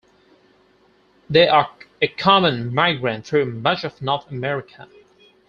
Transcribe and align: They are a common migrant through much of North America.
They 1.29 1.47
are 1.47 1.69
a 2.01 2.07
common 2.07 2.73
migrant 2.73 3.27
through 3.27 3.45
much 3.59 3.83
of 3.83 4.01
North 4.01 4.31
America. 4.31 4.89